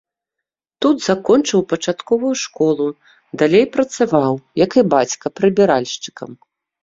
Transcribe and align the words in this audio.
Тут 0.83 0.97
закончыў 1.07 1.59
пачатковую 1.73 2.31
школу, 2.45 2.87
далей 3.41 3.65
працаваў, 3.75 4.33
як 4.65 4.71
і 4.83 4.87
бацька 4.97 5.25
прыбіральшчыкам. 5.41 6.29